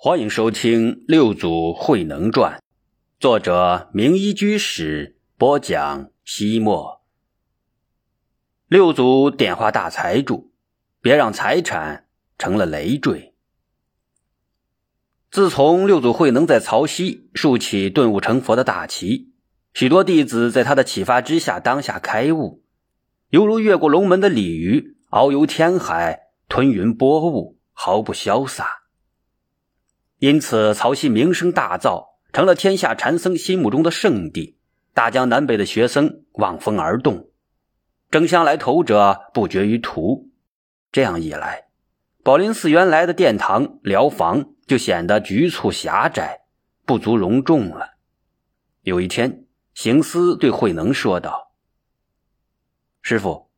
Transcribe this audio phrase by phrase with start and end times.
[0.00, 2.58] 欢迎收听《六祖慧能传》，
[3.18, 6.10] 作者名医居士播讲。
[6.24, 7.00] 西莫，
[8.68, 10.52] 六祖点化大财主，
[11.00, 12.06] 别让财产
[12.38, 13.34] 成了累赘。
[15.32, 19.32] 自从六祖慧能在曹溪竖起顿悟成佛的大旗，
[19.74, 22.62] 许多弟子在他的启发之下，当下开悟，
[23.30, 28.77] 犹如越过龙门的鲤鱼，遨游天海，吞云拨雾，毫不潇洒。
[30.18, 34.58] 因此，曹溪名声大噪，成了天下禅僧心目中的圣地。
[34.92, 37.28] 大江南北的学僧望风而动，
[38.10, 40.28] 争相来投者不绝于途。
[40.90, 41.68] 这样一来，
[42.24, 46.40] 宝林寺原来的殿堂疗房就显得局促狭窄，
[46.84, 47.90] 不足容众了。
[48.82, 51.52] 有一天，行思对慧能说道
[53.02, 53.50] ：“师傅，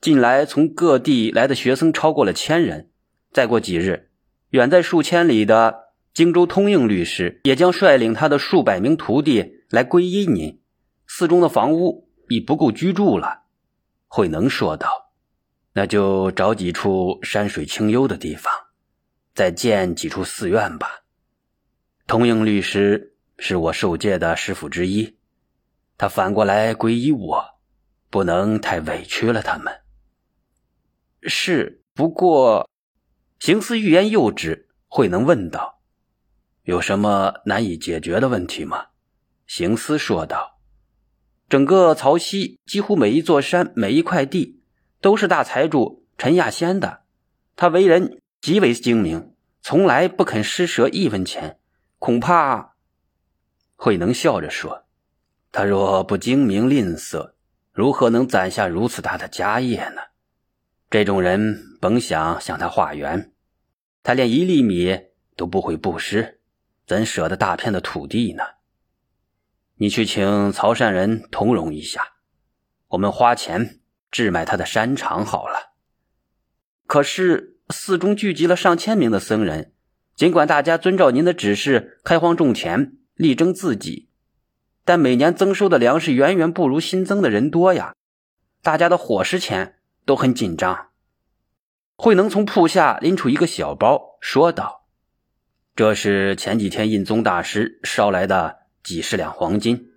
[0.00, 2.90] 近来从各地来的学僧超过了千人，
[3.32, 4.10] 再过几日，
[4.50, 5.85] 远在数千里的……”
[6.16, 10.62] 荆州通应律师也将率领他的数百名徒弟来皈依您，
[11.06, 13.42] 寺中的房屋已不够居住了。
[14.06, 15.12] 慧能说道
[15.76, 18.50] ：“那就找几处山水清幽的地方，
[19.34, 20.88] 再建几处寺院吧。
[22.06, 25.18] 通应律师是我受戒的师傅之一，
[25.98, 27.44] 他反过来皈依我，
[28.08, 29.82] 不能太委屈了他们。
[31.24, 32.66] 是，不过，
[33.38, 35.74] 行思欲言又止，慧能问道。”
[36.66, 38.86] 有什么难以解决的问题吗？
[39.46, 40.58] 行思说道
[41.48, 44.60] ：“整个曹溪几乎每一座山、每一块地，
[45.00, 47.02] 都是大财主陈亚仙的。
[47.54, 51.60] 他为人极为精明，从来不肯施舍一分钱。
[52.00, 52.74] 恐怕……”
[53.78, 54.86] 慧能笑着说
[55.52, 57.34] ：“他若不精明吝啬，
[57.72, 60.00] 如何能攒下如此大的家业呢？
[60.90, 63.30] 这种人甭想向他化缘，
[64.02, 64.98] 他连一粒米
[65.36, 66.32] 都不会布施。”
[66.86, 68.44] 怎舍得大片的土地呢？
[69.78, 72.12] 你去请曹善人通融一下，
[72.88, 73.80] 我们花钱
[74.10, 75.72] 置买他的山场好了。
[76.86, 79.74] 可是寺中聚集了上千名的僧人，
[80.14, 84.08] 尽管大家遵照您的指示开荒种田，力争自给，
[84.84, 87.94] 但每年增收的粮食远远不如新增的人多呀。
[88.62, 90.90] 大家的伙食钱都很紧张。
[91.96, 94.85] 慧能从铺下拎出一个小包，说道。
[95.76, 99.90] 这是前几天印宗大师捎来的几十两黄金，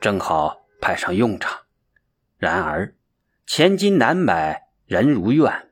[0.00, 1.62] 正好派上用场。
[2.38, 2.94] 然而，
[3.44, 5.70] 千金难买人如愿。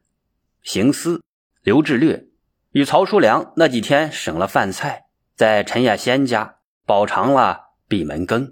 [0.65, 1.23] 行思、
[1.63, 2.27] 刘志略
[2.73, 5.05] 与曹叔良那几天省了饭菜，
[5.37, 8.51] 在陈亚仙家饱尝了闭门羹。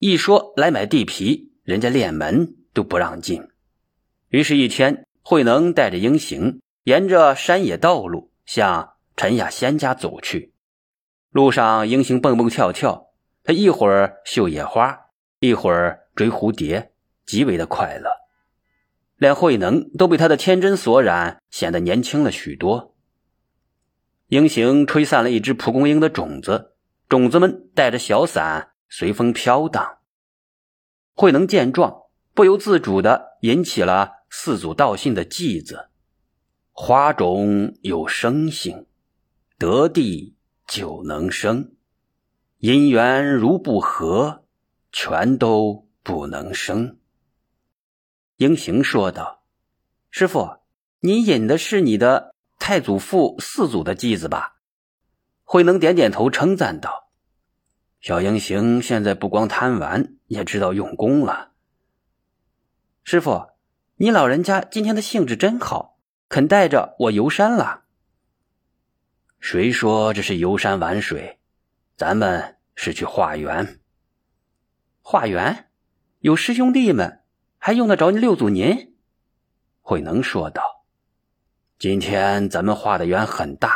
[0.00, 3.46] 一说来买地皮，人家连门都不让进。
[4.30, 8.94] 于是，一天，慧能带着英行，沿着山野道路向。
[9.18, 10.54] 陈亚仙家走去，
[11.30, 13.08] 路上英行蹦蹦跳跳，
[13.42, 14.96] 他一会儿绣野花，
[15.40, 16.92] 一会儿追蝴蝶，
[17.26, 18.08] 极为的快乐。
[19.16, 22.94] 连慧能都被他的天真所染，显得年轻了许多。
[24.28, 26.76] 英行吹散了一只蒲公英的种子，
[27.08, 29.98] 种子们带着小伞随风飘荡。
[31.14, 32.02] 慧能见状，
[32.34, 35.88] 不由自主的引起了四祖道信的偈子
[36.70, 38.86] ：“花种有生性。”
[39.58, 40.36] 得地
[40.68, 41.72] 就能生，
[42.60, 44.44] 姻缘如不和，
[44.92, 47.00] 全都不能生。
[48.36, 49.42] 英行说道
[50.10, 50.58] ：“师傅，
[51.00, 54.60] 你引的是你的太祖父四祖的偈子吧？”
[55.42, 57.10] 慧能点点头，称赞道
[58.00, 61.50] ：“小英行现在不光贪玩，也知道用功了。
[63.02, 63.48] 师傅，
[63.96, 65.98] 你老人家今天的兴致真好，
[66.28, 67.86] 肯带着我游山了。”
[69.40, 71.38] 谁说这是游山玩水？
[71.96, 73.80] 咱们是去化缘。
[75.00, 75.70] 化缘，
[76.20, 77.20] 有师兄弟们，
[77.58, 78.94] 还用得着六祖您？
[79.80, 80.84] 慧能说道
[81.78, 83.74] ：“今天咱们化的缘很大，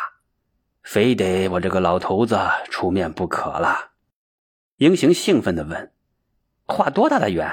[0.83, 2.39] 非得我这个老头子
[2.69, 3.93] 出面不可了。”
[4.77, 5.93] 英行兴奋的问
[6.67, 7.51] ：“化多大的缘？”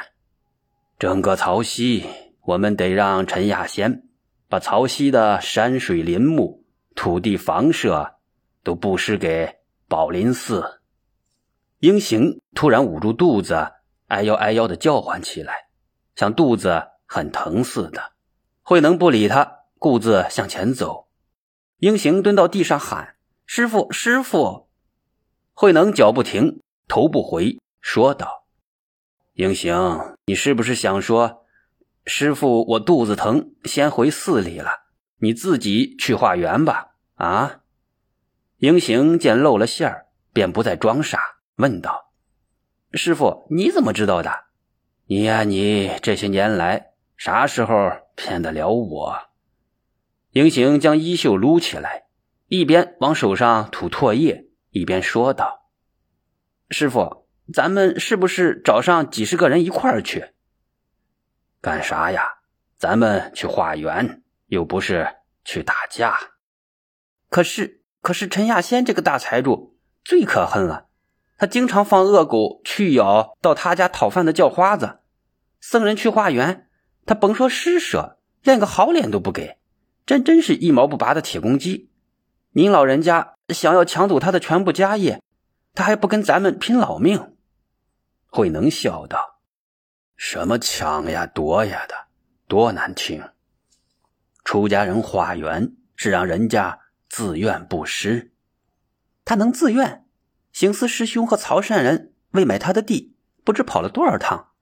[0.99, 2.05] 整个曹溪，
[2.41, 4.03] 我们得让陈亚仙
[4.49, 6.65] 把曹溪的山水林木。
[6.95, 8.15] 土地房舍
[8.63, 10.81] 都布施给宝林寺。
[11.79, 13.71] 英行突然捂住肚子，
[14.07, 15.69] 哎呦哎呦的叫唤起来，
[16.15, 18.11] 像肚子很疼似的。
[18.61, 21.07] 慧能不理他，顾自向前走。
[21.77, 23.15] 英行蹲到地上喊
[23.47, 24.67] ：“师傅，师傅！”
[25.55, 28.45] 慧能脚不停，头不回，说道
[29.33, 31.45] ：“英行，你是不是想说，
[32.05, 34.71] 师傅，我肚子疼，先回寺里了，
[35.19, 37.61] 你自己去化缘吧？”啊！
[38.57, 41.19] 英行见露了馅儿，便不再装傻，
[41.55, 42.11] 问道
[42.93, 44.31] ：“师傅，你怎么知道的？
[45.05, 49.29] 你呀，你这些年来啥时候骗得了我？”
[50.31, 52.05] 英行将衣袖撸起来，
[52.47, 55.69] 一边往手上吐唾液，一边说道
[56.69, 60.33] ：“师傅，咱们是不是找上几十个人一块儿去？
[61.61, 62.39] 干啥呀？
[62.75, 66.19] 咱们去化缘，又不是去打架。
[67.29, 70.87] 可是，可是陈亚仙这个大财主最可恨了，
[71.37, 74.99] 他经常放恶狗去咬到他家讨饭的叫花子。
[75.61, 76.67] 僧人去化缘，
[77.05, 79.57] 他甭说施舍，连个好脸都不给。”
[80.05, 81.91] 真真是一毛不拔的铁公鸡！
[82.53, 85.21] 您老人家想要抢走他的全部家业，
[85.75, 87.35] 他还不跟咱们拼老命？
[88.25, 89.39] 慧能笑道
[90.17, 92.07] ：“什么抢呀夺呀的，
[92.47, 93.23] 多难听！
[94.51, 98.33] 出家人化缘是让人家自愿布施，
[99.23, 100.07] 他能自愿？
[100.51, 104.53] 行思师兄和曹善人为买他的地，不知跑了多少趟，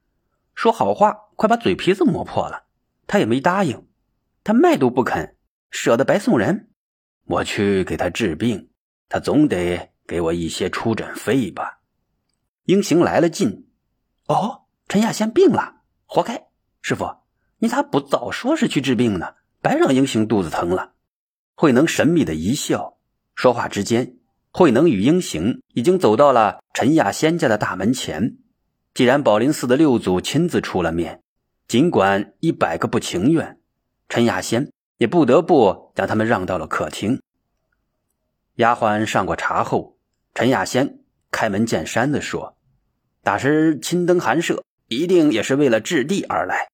[0.54, 2.66] 说好话快把嘴皮子磨破了，
[3.08, 3.88] 他也没答应，
[4.44, 5.38] 他卖都不肯。”
[5.72, 6.68] 舍得白送人，
[7.24, 8.70] 我去给他治病，
[9.08, 11.80] 他总得给我一些出诊费吧。
[12.66, 13.70] 英行来了劲，
[14.26, 16.50] 哦，陈亚仙病了，活该！
[16.82, 17.20] 师傅，
[17.60, 19.36] 你咋不早说是去治病呢？
[19.68, 20.94] 白让英雄肚子疼了。
[21.54, 22.98] 慧能神秘的一笑，
[23.36, 24.16] 说话之间，
[24.52, 28.38] 慧能与英雄已经走到了陈亚仙家的大门前。
[28.94, 31.22] 既然宝林寺的六祖亲自出了面，
[31.68, 33.60] 尽管一百个不情愿，
[34.08, 34.72] 陈亚仙。
[35.00, 37.22] 也不得不将他们让到了客厅。
[38.56, 40.00] 丫鬟上过茶后，
[40.34, 42.58] 陈雅仙开门见山的说
[43.22, 46.70] ：“大师亲登寒舍，一定也是为了置地而来。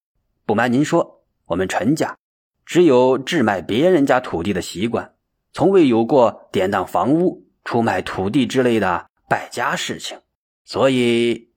[0.46, 2.16] 不瞒您说，我们陈家
[2.64, 5.14] 只有置卖别人家土地的习惯，
[5.52, 10.20] 从未有过典当房屋、出卖土地之类的败家事情。
[10.64, 11.52] 所以，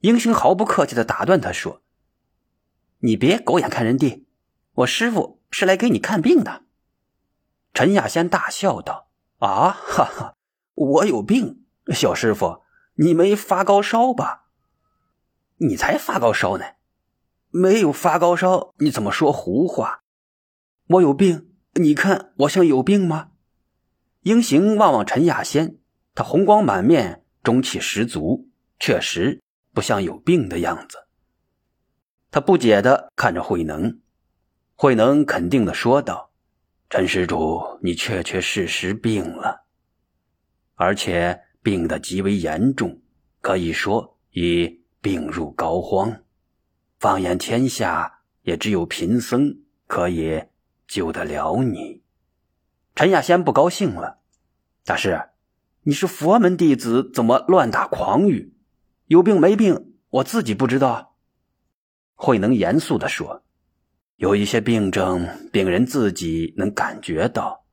[0.00, 1.82] 英雄毫不客气的打断他说
[3.00, 4.26] ：‘你别狗眼看人低，
[4.74, 6.64] 我师傅。’”是来给你看病的。
[7.72, 10.34] 陈亚仙大笑道：“啊，哈哈，
[10.74, 12.62] 我有病，小师傅，
[12.96, 14.48] 你没发高烧吧？
[15.58, 16.64] 你才发高烧呢，
[17.56, 20.02] 没有发高烧，你怎么说胡话？
[20.88, 23.30] 我有病，你看我像有病吗？”
[24.24, 25.78] 英行望望陈雅仙，
[26.14, 29.40] 他红光满面，中气十足，确实
[29.72, 31.06] 不像有病的样子。
[32.30, 34.00] 他不解的看着慧能。
[34.74, 36.30] 慧能肯定的说道
[36.90, 39.64] ：“陈施主，你确确实实病了，
[40.74, 43.00] 而且病得极为严重，
[43.40, 46.25] 可以说已病入膏肓。
[46.98, 50.42] 放眼天下，也只有贫僧可以
[50.86, 52.02] 救得了你。”
[52.94, 54.20] 陈亚仙不高兴了
[54.84, 55.20] ：“大师，
[55.82, 58.54] 你是佛门弟子，怎么乱打诳语？
[59.06, 61.16] 有病没病，我自己不知道。”
[62.14, 63.42] 慧能严肃的说。
[64.16, 67.66] 有一些病症，病人自己能感觉到；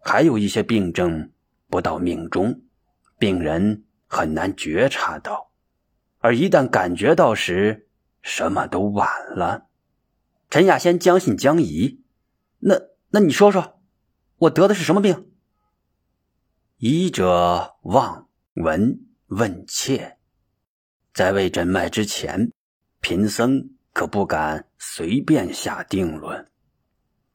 [0.00, 1.30] 还有一些病症
[1.68, 2.62] 不到命中，
[3.18, 5.50] 病人很难觉察到。
[6.20, 7.90] 而一旦感觉到时，
[8.22, 9.66] 什么都晚了。
[10.48, 12.02] 陈亚仙将信将疑
[12.60, 12.80] ：“那
[13.10, 13.80] 那你说说，
[14.38, 15.30] 我得的是什么病？”
[16.78, 20.16] 医者望闻问切，
[21.12, 22.52] 在未诊脉之前，
[23.00, 23.70] 贫僧。
[23.94, 26.50] 可不敢随便下定论。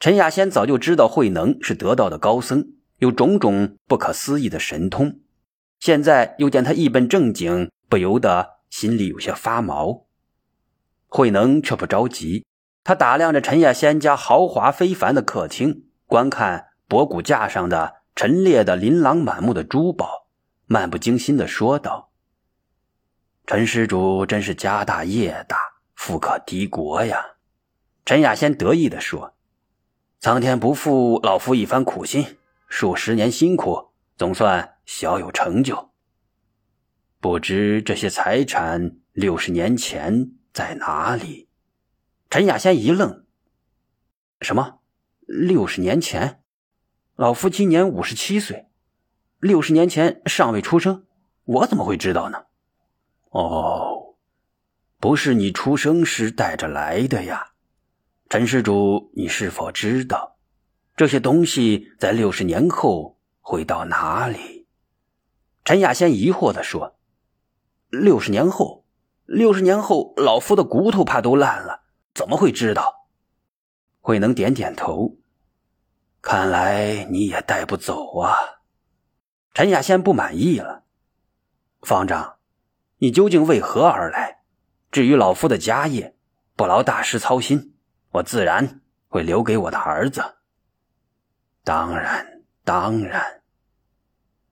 [0.00, 5.20] 陈亚仙早就知道慧能是得道的高僧，有种种不可思议的神通。
[5.78, 10.07] 现在又见他一本正经，不由得心里有些发毛。
[11.08, 12.46] 慧能却不着急，
[12.84, 20.28] 他打量着陈亚仙家豪华非凡的客厅，观看博古架上的陈列的琳琅满目的珠宝，
[20.66, 22.12] 漫不经心地说道
[23.46, 25.58] ：“陈施主真是家大业大。”
[25.98, 27.20] 富可敌国呀！
[28.04, 29.34] 陈亚仙得意地说
[30.20, 32.38] ：“苍天不负老夫一番苦心，
[32.68, 35.90] 数十年辛苦，总算小有成就。
[37.20, 41.48] 不知这些财产六十年前在哪里？”
[42.28, 43.24] 陈亚仙一愣
[44.42, 44.80] ：“什么？
[45.26, 46.42] 六十年前？
[47.14, 48.66] 老夫今年五十七岁，
[49.38, 51.06] 六十年前尚未出生，
[51.44, 52.46] 我怎么会知道呢？”
[53.30, 54.16] 哦。
[55.00, 57.52] 不是你出生时带着来的呀，
[58.28, 60.36] 陈施主，你是否知道
[60.96, 64.66] 这些东西在六十年后会到哪里？
[65.64, 66.98] 陈亚仙疑惑的说
[67.90, 68.84] ：“六十年后，
[69.28, 71.82] 六十年后，老夫的骨头怕都烂了，
[72.14, 73.10] 怎么会知道？”
[74.00, 75.18] 慧能点点头，
[76.22, 78.34] 看来你也带不走啊。
[79.52, 80.84] 陈亚仙不满意了
[81.82, 82.36] ：“方丈，
[82.96, 84.38] 你究竟为何而来？
[84.90, 86.16] 至于老夫的家业，
[86.56, 87.74] 不劳大师操心，
[88.12, 90.22] 我自然会留给我的儿子。
[91.64, 93.42] 当然，当然，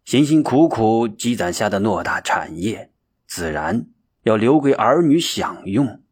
[0.04, 2.92] 辛辛苦苦积攒下的偌大产业，
[3.26, 3.86] 自然
[4.26, 6.02] 要留给儿女享用。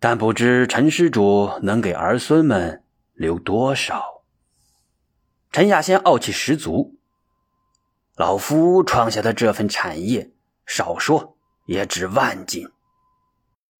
[0.00, 4.24] 但不知陈施主能给儿孙们留多少？”
[5.52, 6.98] 陈亚仙傲气十足。
[8.16, 10.32] 老夫创下的这份产业，
[10.66, 12.68] 少说也值万金。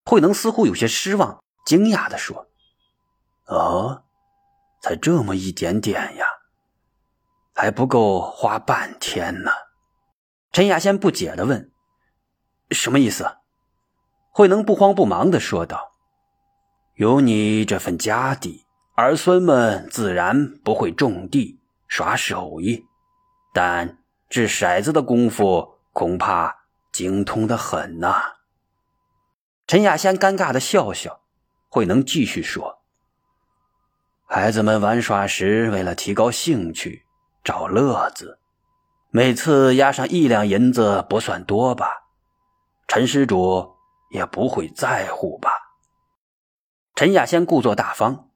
[0.04, 2.48] 慧能似乎有些失望，惊讶地说
[3.48, 4.04] ：“哦，
[4.82, 6.26] 才这么一点点呀，
[7.54, 9.50] 还不够花半天呢。”
[10.52, 11.72] 陈亚仙不解地问
[12.70, 13.38] ：“什么意思？”
[14.40, 15.92] 慧能不慌不忙的说道
[16.96, 22.86] ：“有你这份家底，儿孙们自然不会种地耍手艺，
[23.52, 23.98] 但……”
[24.30, 26.56] 掷骰子的功夫恐怕
[26.90, 28.22] 精通的很呐。
[29.66, 31.20] 陈亚仙尴尬的笑笑，
[31.68, 32.78] 慧能继续说
[34.24, 37.04] ：“孩子们玩耍时，为了提高兴趣、
[37.44, 38.38] 找乐子，
[39.10, 42.04] 每次押上一两银子不算多吧？
[42.88, 43.74] 陈施主
[44.10, 45.50] 也不会在乎吧？”
[46.94, 48.28] 陈亚仙故作大方：“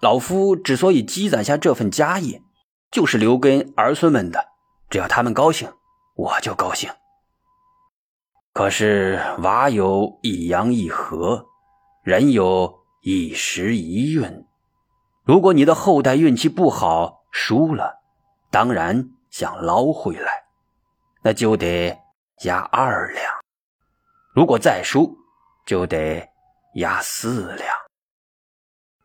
[0.00, 2.42] 老夫之所以积攒下这份家业，
[2.90, 4.48] 就是留给儿孙们的。”
[4.88, 5.72] 只要他们高兴，
[6.16, 6.90] 我就高兴。
[8.52, 11.46] 可是娃有一阳一合，
[12.04, 14.44] 人有一时一运。
[15.24, 18.00] 如果你的后代运气不好，输了，
[18.50, 20.44] 当然想捞回来，
[21.22, 21.98] 那就得
[22.42, 23.24] 押二两；
[24.34, 25.18] 如果再输，
[25.66, 26.26] 就得
[26.76, 27.68] 压四两。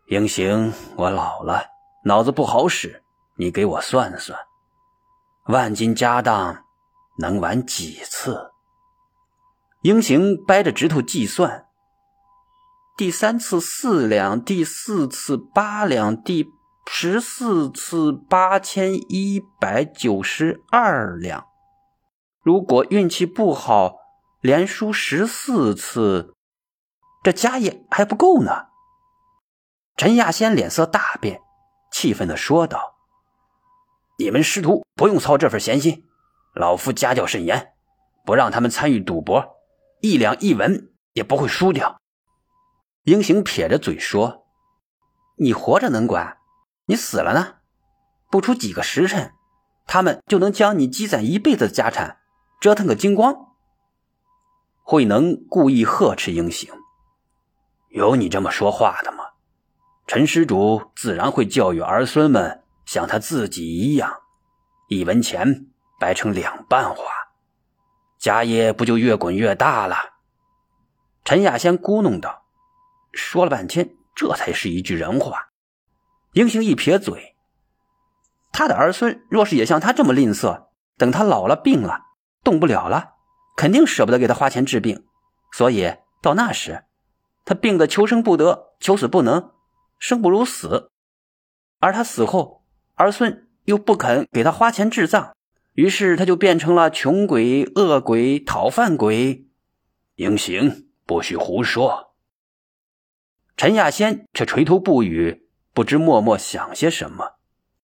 [0.07, 1.65] 英行，我老了，
[2.05, 3.03] 脑子不好使，
[3.35, 4.39] 你给我算算。
[5.47, 6.63] 万金家当
[7.19, 8.51] 能玩几次？
[9.81, 11.67] 英行掰着指头计算：
[12.95, 16.47] 第三次四两，第四次八两，第
[16.89, 21.45] 十四次八千一百九十二两。
[22.41, 23.97] 如果运气不好，
[24.47, 26.33] 连输十四次，
[27.21, 28.67] 这家业还不够呢。
[29.97, 31.41] 陈亚仙脸色大变，
[31.91, 32.95] 气愤的说道。
[34.17, 36.05] 你们师徒不用操这份闲心，
[36.53, 37.73] 老夫家教甚严，
[38.25, 39.57] 不让他们参与赌博，
[39.99, 41.99] 一两一文也不会输掉。
[43.03, 44.45] 英行撇着嘴说
[45.39, 46.37] ：“你活着能管，
[46.85, 47.55] 你死了呢？
[48.31, 49.33] 不出几个时辰，
[49.85, 52.19] 他们就能将你积攒一辈子的家产
[52.61, 53.45] 折腾个精光。”
[54.89, 56.73] 慧能故意呵斥英行
[57.91, 59.25] ：“有你这么说话的吗？
[60.07, 64.21] 陈施主自然会教育儿孙们。”像他自己一样，
[64.87, 65.65] 一文钱
[65.99, 67.03] 掰成两半花，
[68.17, 69.97] 家业不就越滚越大了？
[71.25, 72.45] 陈亚仙咕哝道
[73.11, 75.49] ：“说了半天，这才是一句人话。”
[76.31, 77.35] 英雄一撇嘴
[78.53, 80.67] ：“他的儿孙若是也像他这么吝啬，
[80.97, 82.03] 等他老了病了，
[82.41, 83.15] 动不了了，
[83.57, 85.05] 肯定舍不得给他花钱治病。
[85.51, 86.85] 所以到那时，
[87.43, 89.51] 他病得求生不得，求死不能，
[89.99, 90.91] 生不如死。
[91.79, 92.55] 而他死后。”
[92.99, 95.35] 儿孙又不肯给他花钱治葬，
[95.73, 99.45] 于是他就变成了穷鬼、恶鬼、讨饭鬼。
[100.15, 102.15] 英行，不许胡说！
[103.55, 107.36] 陈亚仙却垂头不语，不知默默想些什么。